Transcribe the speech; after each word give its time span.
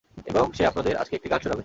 এবং 0.25 0.45
সে 0.53 0.63
আপনাদের 0.65 0.93
আজকে 0.97 1.13
একটি 1.15 1.29
গান 1.29 1.39
শুনাবে। 1.39 1.59